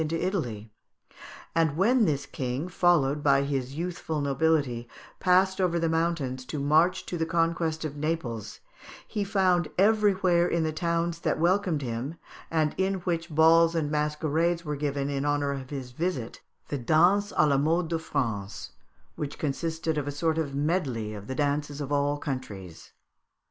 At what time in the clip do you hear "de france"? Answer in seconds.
17.89-18.71